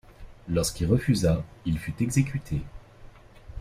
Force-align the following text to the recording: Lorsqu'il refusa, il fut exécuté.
Lorsqu'il 0.49 0.87
refusa, 0.87 1.43
il 1.63 1.77
fut 1.77 2.01
exécuté. 2.01 2.59